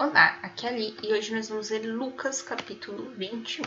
Olá, 0.00 0.38
aqui 0.42 0.64
é 0.66 0.70
a 0.70 0.72
Ali 0.72 0.96
e 1.02 1.12
hoje 1.12 1.34
nós 1.34 1.50
vamos 1.50 1.68
ler 1.68 1.80
Lucas 1.80 2.40
capítulo 2.40 3.10
21. 3.18 3.62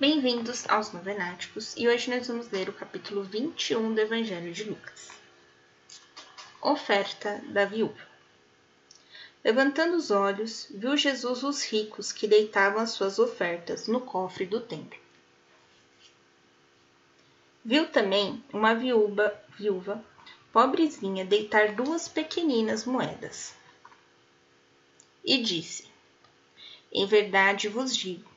Bem-vindos 0.00 0.68
aos 0.68 0.92
Novenáticos 0.92 1.76
e 1.76 1.86
hoje 1.86 2.10
nós 2.10 2.26
vamos 2.26 2.50
ler 2.50 2.68
o 2.68 2.72
capítulo 2.72 3.22
21 3.22 3.94
do 3.94 4.00
Evangelho 4.00 4.52
de 4.52 4.64
Lucas. 4.64 5.10
Oferta 6.60 7.40
da 7.46 7.64
viúva. 7.64 8.02
Levantando 9.44 9.94
os 9.94 10.10
olhos, 10.10 10.66
viu 10.74 10.96
Jesus 10.96 11.44
os 11.44 11.62
ricos 11.62 12.10
que 12.10 12.26
deitavam 12.26 12.82
as 12.82 12.90
suas 12.90 13.20
ofertas 13.20 13.86
no 13.86 14.00
cofre 14.00 14.44
do 14.44 14.60
templo. 14.60 14.98
Viu 17.64 17.88
também 17.90 18.42
uma 18.52 18.74
viúva, 18.74 19.34
viúva 19.58 20.04
pobrezinha 20.52 21.24
deitar 21.24 21.74
duas 21.74 22.08
pequeninas 22.08 22.84
moedas. 22.84 23.54
E 25.24 25.42
disse: 25.42 25.88
Em 26.92 27.06
verdade 27.06 27.68
vos 27.68 27.96
digo, 27.96 28.30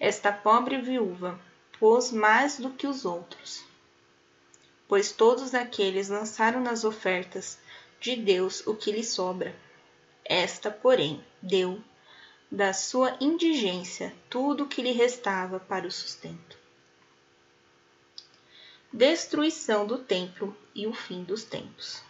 esta 0.00 0.32
pobre 0.32 0.80
viúva 0.80 1.38
pôs 1.78 2.10
mais 2.10 2.58
do 2.58 2.70
que 2.70 2.86
os 2.86 3.04
outros, 3.04 3.64
pois 4.88 5.12
todos 5.12 5.54
aqueles 5.54 6.08
lançaram 6.08 6.60
nas 6.60 6.84
ofertas 6.84 7.58
de 8.00 8.16
Deus 8.16 8.66
o 8.66 8.74
que 8.74 8.92
lhe 8.92 9.04
sobra 9.04 9.54
esta, 10.28 10.72
porém, 10.72 11.24
deu 11.40 11.80
da 12.50 12.72
sua 12.72 13.16
indigência 13.20 14.12
tudo 14.28 14.64
o 14.64 14.68
que 14.68 14.82
lhe 14.82 14.90
restava 14.90 15.60
para 15.60 15.86
o 15.86 15.90
sustento. 15.90 16.55
Destruição 18.96 19.86
do 19.86 19.98
templo 19.98 20.56
e 20.74 20.86
o 20.86 20.92
fim 20.94 21.22
dos 21.22 21.44
tempos. 21.44 22.02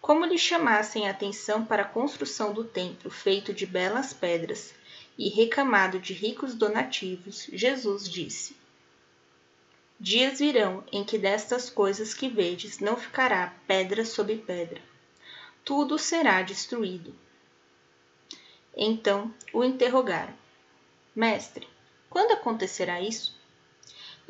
Como 0.00 0.24
lhe 0.24 0.38
chamassem 0.38 1.06
a 1.06 1.10
atenção 1.10 1.66
para 1.66 1.82
a 1.82 1.86
construção 1.86 2.54
do 2.54 2.64
templo 2.64 3.10
feito 3.10 3.52
de 3.52 3.66
belas 3.66 4.14
pedras 4.14 4.72
e 5.18 5.28
recamado 5.28 6.00
de 6.00 6.14
ricos 6.14 6.54
donativos, 6.54 7.46
Jesus 7.52 8.08
disse: 8.08 8.56
Dias 10.00 10.38
virão 10.38 10.82
em 10.90 11.04
que 11.04 11.18
destas 11.18 11.68
coisas 11.68 12.14
que 12.14 12.26
vedes 12.26 12.78
não 12.78 12.96
ficará 12.96 13.54
pedra 13.66 14.02
sobre 14.06 14.36
pedra, 14.36 14.80
tudo 15.62 15.98
será 15.98 16.40
destruído. 16.40 17.14
Então 18.74 19.30
o 19.52 19.62
interrogaram: 19.62 20.32
Mestre, 21.14 21.68
quando 22.08 22.30
acontecerá 22.30 22.98
isso? 22.98 23.38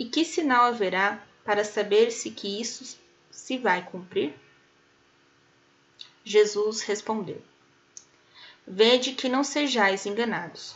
E 0.01 0.07
que 0.07 0.25
sinal 0.25 0.65
haverá 0.65 1.23
para 1.45 1.63
saber 1.63 2.11
se 2.11 2.31
que 2.31 2.61
isso 2.61 2.99
se 3.31 3.59
vai 3.59 3.85
cumprir? 3.85 4.35
Jesus 6.25 6.81
respondeu: 6.81 7.43
Vede 8.67 9.13
que 9.13 9.29
não 9.29 9.45
sejais 9.45 10.07
enganados. 10.07 10.75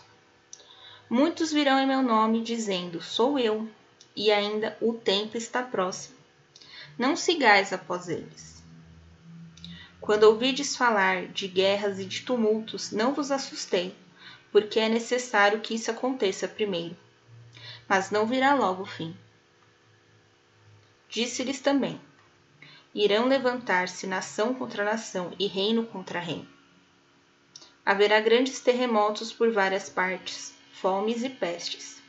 Muitos 1.08 1.50
virão 1.50 1.80
em 1.80 1.86
meu 1.86 2.02
nome 2.02 2.42
dizendo: 2.42 3.00
Sou 3.00 3.39
eu, 3.39 3.67
e 4.14 4.30
ainda 4.30 4.77
o 4.80 4.92
tempo 4.92 5.39
está 5.39 5.62
próximo. 5.62 6.17
Não 6.98 7.17
sigais 7.17 7.72
após 7.72 8.08
eles 8.08 8.55
quando 10.05 10.25
ouvides 10.25 10.77
falar 10.77 11.28
de 11.28 11.48
guerras 11.48 11.98
e 11.98 12.05
de 12.05 12.20
tumultos, 12.20 12.91
não 12.91 13.14
vos 13.14 13.30
assustei, 13.30 13.97
porque 14.52 14.78
é 14.78 14.86
necessário 14.86 15.61
que 15.61 15.75
isso 15.75 15.91
aconteça 15.91 16.47
primeiro. 16.47 16.95
Mas 17.89 18.11
não 18.11 18.27
virá 18.27 18.55
logo 18.55 18.83
o 18.83 18.87
fim. 18.87 19.17
Disse-lhes 21.09 21.61
também: 21.61 22.01
Irão 22.95 23.27
levantar-se 23.27 24.07
nação 24.07 24.55
contra 24.55 24.85
nação 24.85 25.33
e 25.39 25.47
reino 25.47 25.85
contra 25.87 26.19
reino. 26.21 26.49
Haverá 27.85 28.21
grandes 28.21 28.61
terremotos 28.61 29.33
por 29.33 29.51
várias 29.53 29.89
partes, 29.89 30.55
fomes 30.73 31.23
e 31.23 31.29
pestes, 31.29 32.03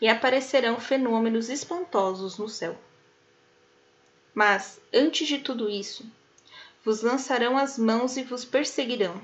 e 0.00 0.08
aparecerão 0.08 0.78
fenômenos 0.78 1.48
espantosos 1.48 2.38
no 2.38 2.48
céu. 2.48 2.78
Mas, 4.34 4.80
antes 4.92 5.26
de 5.26 5.38
tudo 5.38 5.68
isso, 5.68 6.04
vos 6.84 7.02
lançarão 7.02 7.56
as 7.58 7.78
mãos 7.78 8.16
e 8.16 8.22
vos 8.22 8.44
perseguirão, 8.44 9.20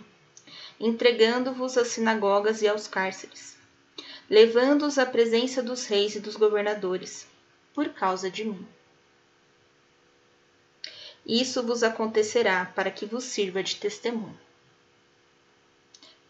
entregando-vos 0.81 1.78
às 1.78 1.88
sinagogas 1.88 2.62
e 2.62 2.69
aos 2.69 2.88
cárceres, 2.88 3.56
levando-os 4.28 4.99
à 4.99 5.06
presença 5.06 5.62
dos 5.62 5.87
reis 5.87 6.15
e 6.15 6.21
dos 6.21 6.37
governadores, 6.37 7.27
por 7.75 7.88
causa 7.91 8.31
de 8.31 8.44
mim. 8.44 8.66
Isso 11.25 11.62
vos 11.62 11.83
acontecerá 11.83 12.65
para 12.75 12.91
que 12.91 13.06
vos 13.06 13.25
sirva 13.25 13.62
de 13.62 13.77
testemunho. 13.77 14.38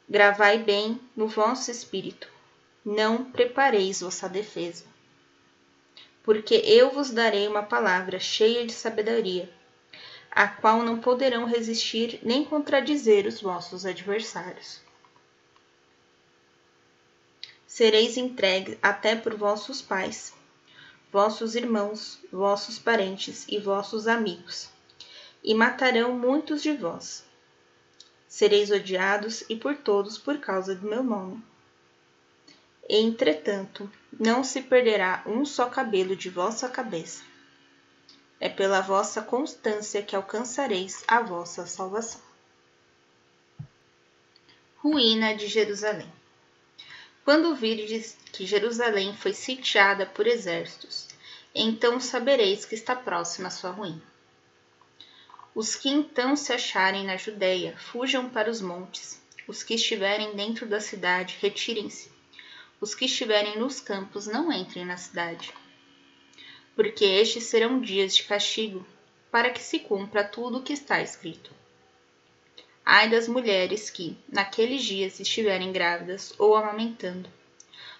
Gravai 0.08 0.58
bem 0.58 1.00
no 1.16 1.26
vosso 1.26 1.70
espírito, 1.70 2.28
não 2.84 3.24
prepareis 3.24 4.00
vossa 4.00 4.28
defesa. 4.28 4.84
Porque 6.22 6.54
eu 6.54 6.90
vos 6.90 7.10
darei 7.10 7.48
uma 7.48 7.62
palavra 7.62 8.20
cheia 8.20 8.66
de 8.66 8.72
sabedoria 8.72 9.48
a 10.34 10.48
qual 10.48 10.82
não 10.82 10.98
poderão 10.98 11.44
resistir 11.44 12.18
nem 12.22 12.42
contradizer 12.42 13.26
os 13.26 13.40
vossos 13.42 13.84
adversários. 13.84 14.80
Sereis 17.74 18.18
entregues 18.18 18.76
até 18.82 19.16
por 19.16 19.34
vossos 19.34 19.80
pais, 19.80 20.34
vossos 21.10 21.54
irmãos, 21.54 22.18
vossos 22.30 22.78
parentes 22.78 23.46
e 23.48 23.58
vossos 23.58 24.06
amigos, 24.06 24.68
e 25.42 25.54
matarão 25.54 26.12
muitos 26.12 26.62
de 26.62 26.74
vós. 26.74 27.24
Sereis 28.28 28.70
odiados 28.70 29.42
e 29.48 29.56
por 29.56 29.74
todos 29.74 30.18
por 30.18 30.36
causa 30.38 30.74
do 30.74 30.86
meu 30.86 31.02
nome. 31.02 31.42
Entretanto, 32.86 33.90
não 34.20 34.44
se 34.44 34.60
perderá 34.60 35.22
um 35.24 35.46
só 35.46 35.70
cabelo 35.70 36.14
de 36.14 36.28
vossa 36.28 36.68
cabeça 36.68 37.22
é 38.38 38.48
pela 38.48 38.80
vossa 38.80 39.22
constância 39.22 40.02
que 40.02 40.16
alcançareis 40.16 41.04
a 41.06 41.22
vossa 41.22 41.64
salvação. 41.64 42.20
Ruína 44.78 45.32
de 45.36 45.46
Jerusalém. 45.46 46.21
Quando 47.24 47.54
virdes 47.54 48.16
que 48.32 48.46
Jerusalém 48.46 49.14
foi 49.16 49.32
sitiada 49.32 50.06
por 50.06 50.26
exércitos, 50.26 51.08
então 51.54 52.00
sabereis 52.00 52.64
que 52.64 52.74
está 52.74 52.96
próxima 52.96 53.48
a 53.48 53.50
sua 53.50 53.70
ruína. 53.70 54.02
Os 55.54 55.76
que 55.76 55.88
então 55.88 56.34
se 56.34 56.52
acharem 56.52 57.04
na 57.04 57.16
Judéia, 57.16 57.76
fujam 57.76 58.28
para 58.28 58.50
os 58.50 58.60
montes. 58.60 59.20
Os 59.46 59.62
que 59.62 59.74
estiverem 59.74 60.34
dentro 60.34 60.66
da 60.66 60.80
cidade, 60.80 61.38
retirem-se. 61.40 62.10
Os 62.80 62.94
que 62.94 63.04
estiverem 63.04 63.58
nos 63.58 63.80
campos, 63.80 64.26
não 64.26 64.52
entrem 64.52 64.84
na 64.84 64.96
cidade 64.96 65.52
porque 66.74 67.04
estes 67.04 67.44
serão 67.44 67.80
dias 67.80 68.14
de 68.16 68.24
castigo, 68.24 68.84
para 69.30 69.50
que 69.50 69.60
se 69.60 69.78
cumpra 69.80 70.24
tudo 70.24 70.58
o 70.58 70.62
que 70.62 70.72
está 70.72 71.00
escrito. 71.02 71.50
Ai 72.84 73.08
das 73.08 73.28
mulheres 73.28 73.90
que, 73.90 74.18
naqueles 74.28 74.82
dias, 74.82 75.20
estiverem 75.20 75.72
grávidas 75.72 76.34
ou 76.38 76.56
amamentando, 76.56 77.30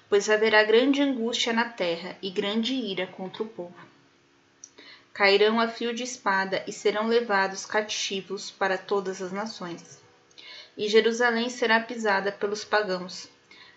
pois 0.08 0.28
haverá 0.28 0.64
grande 0.64 1.00
angústia 1.00 1.52
na 1.52 1.68
terra 1.68 2.18
e 2.20 2.30
grande 2.30 2.74
ira 2.74 3.06
contra 3.06 3.42
o 3.42 3.48
povo. 3.48 3.92
Cairão 5.12 5.60
a 5.60 5.68
fio 5.68 5.94
de 5.94 6.02
espada 6.02 6.64
e 6.66 6.72
serão 6.72 7.06
levados 7.06 7.64
cativos 7.64 8.50
para 8.50 8.76
todas 8.76 9.22
as 9.22 9.30
nações. 9.30 10.02
E 10.76 10.88
Jerusalém 10.88 11.48
será 11.48 11.78
pisada 11.78 12.32
pelos 12.32 12.64
pagãos, 12.64 13.28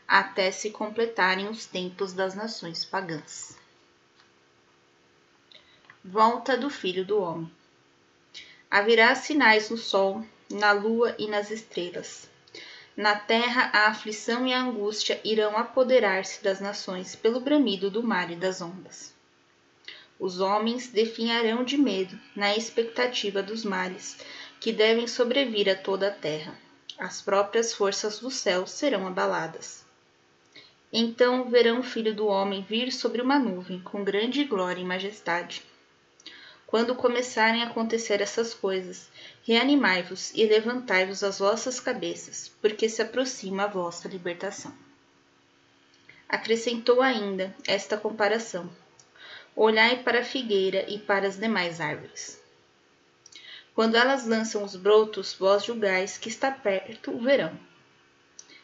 até 0.08 0.50
se 0.50 0.72
completarem 0.72 1.50
os 1.50 1.66
tempos 1.66 2.14
das 2.14 2.34
nações 2.34 2.84
pagãs. 2.84 3.58
Volta 6.04 6.58
do 6.58 6.70
Filho 6.70 7.06
do 7.06 7.20
Homem. 7.20 7.52
Haverá 8.72 9.14
sinais 9.14 9.70
no 9.70 9.78
sol, 9.78 10.26
na 10.50 10.72
lua 10.72 11.16
e 11.18 11.28
nas 11.28 11.52
estrelas. 11.52 12.30
Na 12.96 13.16
terra 13.16 13.70
a 13.74 13.88
aflição 13.88 14.48
e 14.48 14.54
a 14.54 14.62
angústia 14.62 15.20
irão 15.24 15.58
apoderar-se 15.58 16.44
das 16.44 16.62
nações 16.62 17.16
pelo 17.16 17.40
bramido 17.40 17.90
do 17.90 18.02
mar 18.02 18.32
e 18.32 18.36
das 18.36 18.62
ondas. 18.62 19.14
Os 20.18 20.40
homens 20.40 20.88
definharão 20.88 21.64
de 21.64 21.78
medo 21.78 22.18
na 22.34 22.56
expectativa 22.56 23.44
dos 23.44 23.66
mares, 23.66 24.18
que 24.62 24.72
devem 24.72 25.08
sobrevir 25.08 25.68
a 25.70 25.76
toda 25.76 26.08
a 26.08 26.12
terra. 26.12 26.58
As 26.98 27.22
próprias 27.22 27.74
forças 27.74 28.20
do 28.20 28.32
céu 28.32 28.66
serão 28.66 29.06
abaladas. 29.06 29.84
Então 30.94 31.50
verão 31.50 31.80
o 31.80 31.84
Filho 31.84 32.16
do 32.16 32.28
Homem 32.28 32.62
vir 32.62 32.94
sobre 32.94 33.22
uma 33.22 33.38
nuvem 33.38 33.82
com 33.82 34.06
grande 34.06 34.46
glória 34.46 34.80
e 34.80 34.86
majestade. 34.86 35.62
Quando 36.76 36.94
começarem 36.94 37.64
a 37.64 37.68
acontecer 37.68 38.20
essas 38.20 38.54
coisas, 38.54 39.10
reanimai-vos 39.46 40.34
e 40.36 40.46
levantai-vos 40.46 41.24
as 41.24 41.40
vossas 41.40 41.80
cabeças, 41.80 42.52
porque 42.62 42.90
se 42.90 43.02
aproxima 43.02 43.64
a 43.64 43.68
vossa 43.68 44.10
libertação. 44.10 44.76
Acrescentou 46.28 47.02
ainda 47.02 47.56
esta 47.66 47.96
comparação: 47.96 48.70
Olhai 49.56 50.04
para 50.04 50.20
a 50.20 50.24
figueira 50.26 50.84
e 50.90 51.00
para 51.00 51.26
as 51.26 51.40
demais 51.40 51.80
árvores. 51.80 52.44
Quando 53.74 53.96
elas 53.96 54.28
lançam 54.28 54.62
os 54.62 54.76
brotos, 54.76 55.34
vós 55.34 55.64
julgais 55.64 56.18
que 56.18 56.28
está 56.28 56.52
perto 56.52 57.10
o 57.10 57.24
verão. 57.24 57.58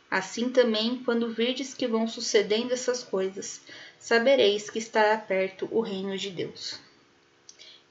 Assim 0.09 0.49
também, 0.49 1.01
quando 1.01 1.33
virdes 1.33 1.73
que 1.73 1.87
vão 1.87 2.05
sucedendo 2.09 2.73
essas 2.73 3.05
coisas, 3.05 3.61
sabereis 3.97 4.69
que 4.69 4.79
estará 4.79 5.17
perto 5.17 5.65
o 5.71 5.79
reino 5.79 6.17
de 6.17 6.29
Deus. 6.29 6.90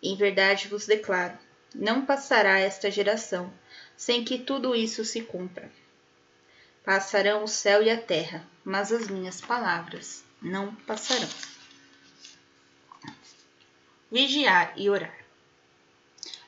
Em 0.03 0.17
verdade 0.17 0.69
vos 0.69 0.87
declaro: 0.87 1.39
não 1.75 2.05
passará 2.05 2.59
esta 2.59 2.91
geração 2.91 3.53
sem 3.97 4.25
que 4.25 4.39
tudo 4.39 4.75
isso 4.75 5.05
se 5.05 5.21
cumpra. 5.21 5.71
Passarão 6.83 7.45
o 7.45 7.49
céu 7.49 7.83
e 7.83 7.91
a 7.91 8.01
terra, 8.01 8.47
mas 8.65 8.91
as 8.91 9.09
minhas 9.09 9.41
palavras 9.41 10.25
não 10.41 10.75
passarão. 10.75 11.29
Vigiar 14.11 14.73
e 14.77 14.89
orar. 14.89 15.15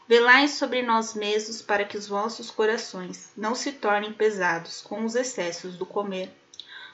Velai 0.08 0.48
sobre 0.48 0.82
nós 0.82 1.14
mesmos 1.14 1.62
para 1.62 1.84
que 1.84 1.96
os 1.96 2.08
vossos 2.08 2.50
corações 2.50 3.30
não 3.36 3.54
se 3.54 3.72
tornem 3.72 4.12
pesados 4.12 4.80
com 4.80 5.04
os 5.04 5.14
excessos 5.14 5.76
do 5.76 5.86
comer, 5.86 6.30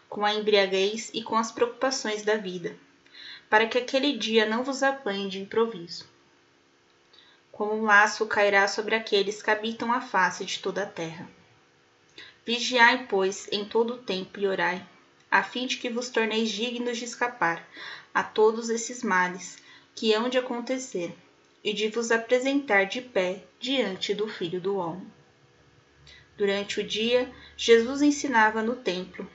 com 0.08 0.25
a 0.25 0.34
embriaguez 0.34 1.11
e 1.14 1.22
com 1.22 1.37
as 1.37 1.52
preocupações 1.52 2.22
da 2.22 2.37
vida, 2.37 2.76
para 3.49 3.66
que 3.66 3.78
aquele 3.78 4.19
dia 4.19 4.44
não 4.44 4.64
vos 4.64 4.82
apanhe 4.82 5.28
de 5.28 5.40
improviso. 5.40 6.17
Como 7.58 7.75
um 7.75 7.82
laço 7.82 8.25
cairá 8.25 8.69
sobre 8.69 8.94
aqueles 8.94 9.43
que 9.43 9.50
habitam 9.50 9.93
a 9.93 10.00
face 10.00 10.44
de 10.44 10.60
toda 10.60 10.84
a 10.84 10.87
terra. 10.87 11.28
Vigiai, 12.46 13.08
pois, 13.08 13.49
em 13.50 13.64
todo 13.64 13.94
o 13.94 13.99
tempo 13.99 14.38
e 14.38 14.46
orai, 14.46 14.87
a 15.28 15.43
fim 15.43 15.66
de 15.66 15.76
que 15.76 15.90
vos 15.90 16.08
torneis 16.08 16.50
dignos 16.50 16.99
de 16.99 17.05
escapar 17.05 17.69
a 18.14 18.22
todos 18.22 18.70
esses 18.70 19.02
males 19.02 19.58
que 19.93 20.14
hão 20.14 20.28
de 20.28 20.38
acontecer 20.38 21.12
e 21.64 21.72
de 21.72 21.88
vos 21.88 22.12
apresentar 22.12 22.87
de 22.87 23.02
pé 23.02 23.43
diante 23.58 24.14
do 24.14 24.28
Filho 24.28 24.61
do 24.61 24.76
Homem. 24.76 25.12
Durante 26.37 26.78
o 26.78 26.84
dia, 26.87 27.28
Jesus 27.56 28.02
ensinava 28.02 28.62
no 28.62 28.76
templo, 28.76 29.28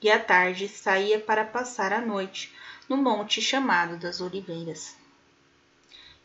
e 0.00 0.10
à 0.10 0.18
tarde 0.18 0.68
saía 0.68 1.20
para 1.20 1.44
passar 1.44 1.92
a 1.92 2.00
noite 2.00 2.50
no 2.88 2.96
monte 2.96 3.42
chamado 3.42 3.98
das 3.98 4.22
Oliveiras. 4.22 4.96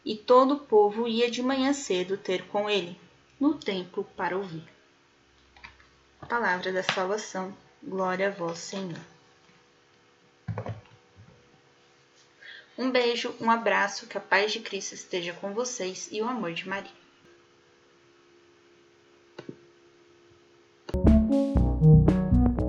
E 0.06 0.16
todo 0.16 0.56
o 0.56 0.60
povo 0.60 1.08
ia 1.08 1.32
de 1.32 1.42
manhã 1.42 1.74
cedo 1.74 2.18
ter 2.18 2.48
com 2.48 2.70
ele, 2.70 3.00
no 3.40 3.56
templo, 3.56 4.04
para 4.18 4.38
ouvir. 4.38 4.68
Palavra 6.28 6.72
da 6.72 6.84
salvação, 6.84 7.56
glória 7.82 8.28
a 8.28 8.32
vós, 8.32 8.60
Senhor. 8.60 9.00
Um 12.78 12.90
beijo, 12.90 13.36
um 13.40 13.52
abraço, 13.52 14.08
que 14.08 14.18
a 14.18 14.22
paz 14.22 14.52
de 14.52 14.60
Cristo 14.60 14.94
esteja 14.94 15.34
com 15.34 15.54
vocês 15.54 16.10
e 16.12 16.22
o 16.22 16.28
amor 16.28 16.54
de 16.54 16.68
Maria. 16.68 17.03